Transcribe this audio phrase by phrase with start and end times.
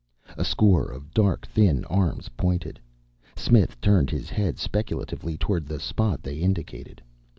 [0.35, 2.79] A score of dark, thin arms pointed.
[3.35, 7.03] Smith turned his head speculatively toward the spot they indicated.